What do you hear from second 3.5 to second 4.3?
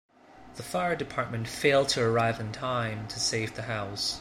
the house.